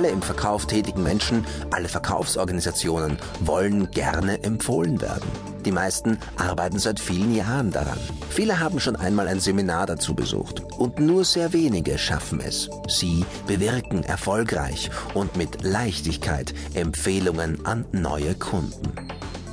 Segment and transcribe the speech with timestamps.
[0.00, 5.30] Alle im Verkauf tätigen Menschen, alle Verkaufsorganisationen wollen gerne empfohlen werden.
[5.66, 7.98] Die meisten arbeiten seit vielen Jahren daran.
[8.30, 12.70] Viele haben schon einmal ein Seminar dazu besucht und nur sehr wenige schaffen es.
[12.88, 18.94] Sie bewirken erfolgreich und mit Leichtigkeit Empfehlungen an neue Kunden.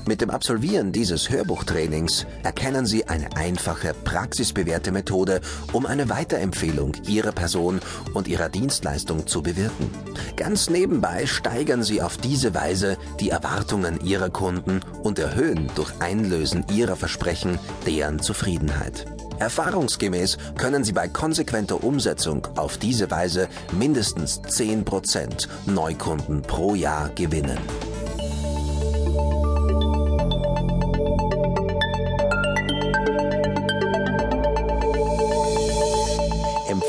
[0.08, 5.42] Mit dem Absolvieren dieses Hörbuchtrainings erkennen Sie eine einfache, praxisbewährte Methode,
[5.74, 7.82] um eine Weiterempfehlung Ihrer Person
[8.14, 9.92] und Ihrer Dienstleistung zu bewirken.
[10.38, 16.66] Ganz nebenbei steigern Sie auf diese Weise die Erwartungen Ihrer Kunden und erhöhen durch Einlösen
[16.74, 19.06] Ihrer Versprechen deren Zufriedenheit.
[19.40, 27.60] Erfahrungsgemäß können Sie bei konsequenter Umsetzung auf diese Weise mindestens 10% Neukunden pro Jahr gewinnen.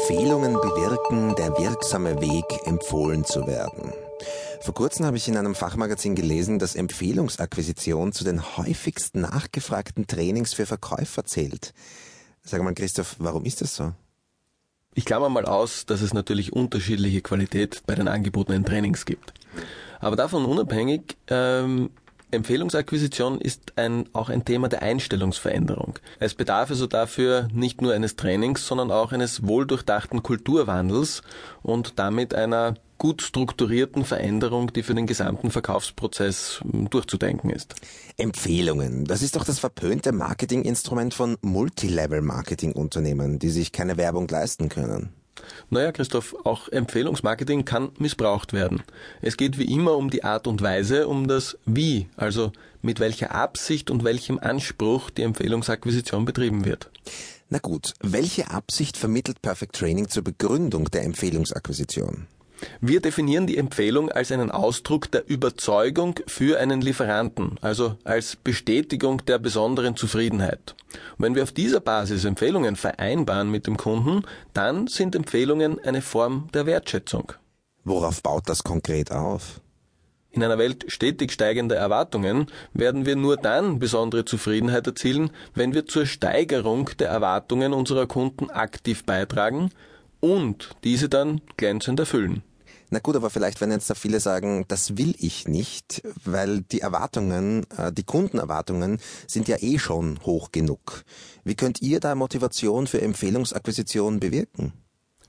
[0.09, 3.93] Empfehlungen bewirken, der wirksame Weg, empfohlen zu werden.
[4.63, 10.55] Vor kurzem habe ich in einem Fachmagazin gelesen, dass Empfehlungsakquisition zu den häufigst nachgefragten Trainings
[10.55, 11.75] für Verkäufer zählt.
[12.43, 13.93] Sag mal, Christoph, warum ist das so?
[14.95, 19.35] Ich klammer mal aus, dass es natürlich unterschiedliche Qualität bei den angebotenen Trainings gibt.
[20.01, 21.91] Aber davon unabhängig ähm,
[22.31, 25.99] Empfehlungsakquisition ist ein, auch ein Thema der Einstellungsveränderung.
[26.21, 31.23] Es bedarf also dafür nicht nur eines Trainings, sondern auch eines wohldurchdachten Kulturwandels
[31.63, 37.77] und damit einer gut strukturierten Veränderung, die für den gesamten Verkaufsprozess hm, durchzudenken ist.
[38.17, 39.05] Empfehlungen.
[39.05, 45.15] Das ist doch das verpönte Marketinginstrument von Multilevel-Marketing-Unternehmen, die sich keine Werbung leisten können.
[45.71, 48.83] Naja, Christoph, auch Empfehlungsmarketing kann missbraucht werden.
[49.21, 53.35] Es geht wie immer um die Art und Weise, um das Wie, also mit welcher
[53.35, 56.91] Absicht und welchem Anspruch die Empfehlungsakquisition betrieben wird.
[57.51, 62.27] Na gut, welche Absicht vermittelt Perfect Training zur Begründung der Empfehlungsakquisition?
[62.81, 69.25] Wir definieren die Empfehlung als einen Ausdruck der Überzeugung für einen Lieferanten, also als Bestätigung
[69.27, 70.75] der besonderen Zufriedenheit.
[71.17, 74.23] Und wenn wir auf dieser Basis Empfehlungen vereinbaren mit dem Kunden,
[74.55, 77.33] dann sind Empfehlungen eine Form der Wertschätzung.
[77.85, 79.61] Worauf baut das konkret auf?
[80.31, 85.87] In einer Welt stetig steigender Erwartungen werden wir nur dann besondere Zufriedenheit erzielen, wenn wir
[85.87, 89.71] zur Steigerung der Erwartungen unserer Kunden aktiv beitragen
[90.21, 92.43] und diese dann glänzend erfüllen.
[92.91, 96.81] Na gut, aber vielleicht werden jetzt da viele sagen, das will ich nicht, weil die
[96.81, 101.05] Erwartungen, äh, die Kundenerwartungen sind ja eh schon hoch genug.
[101.45, 104.73] Wie könnt ihr da Motivation für Empfehlungsakquisition bewirken?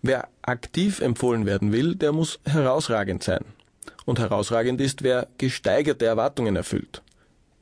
[0.01, 3.43] Wer aktiv empfohlen werden will, der muss herausragend sein.
[4.05, 7.03] Und herausragend ist, wer gesteigerte Erwartungen erfüllt.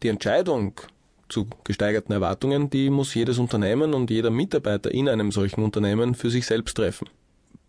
[0.03, 0.79] Die Entscheidung
[1.29, 6.29] zu gesteigerten Erwartungen, die muss jedes Unternehmen und jeder Mitarbeiter in einem solchen Unternehmen für
[6.29, 7.09] sich selbst treffen.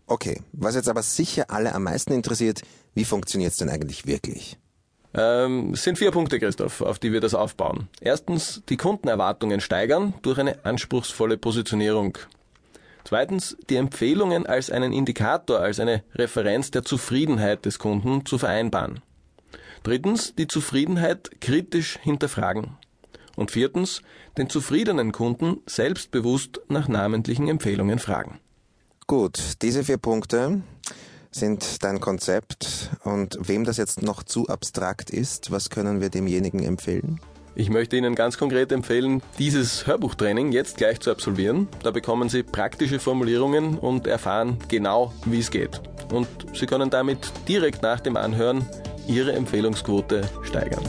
[0.09, 2.63] Okay, was jetzt aber sicher alle am meisten interessiert,
[2.95, 4.57] wie funktioniert es denn eigentlich wirklich?
[5.13, 7.87] Ähm, sind vier Punkte, Christoph, auf die wir das aufbauen.
[8.01, 12.17] Erstens, die Kundenerwartungen steigern durch eine anspruchsvolle Positionierung.
[13.03, 19.01] Zweitens, die Empfehlungen als einen Indikator, als eine Referenz der Zufriedenheit des Kunden zu vereinbaren.
[19.83, 22.77] Drittens, die Zufriedenheit kritisch hinterfragen.
[23.35, 24.01] Und viertens,
[24.39, 28.39] den zufriedenen Kunden selbstbewusst nach namentlichen Empfehlungen fragen.
[29.09, 30.61] Gut, diese vier Punkte
[31.31, 36.61] sind dein Konzept und wem das jetzt noch zu abstrakt ist, was können wir demjenigen
[36.61, 37.19] empfehlen?
[37.55, 41.67] Ich möchte Ihnen ganz konkret empfehlen, dieses Hörbuchtraining jetzt gleich zu absolvieren.
[41.81, 45.81] Da bekommen Sie praktische Formulierungen und erfahren genau, wie es geht.
[46.13, 48.69] Und Sie können damit direkt nach dem Anhören
[49.07, 50.83] Ihre Empfehlungsquote steigern.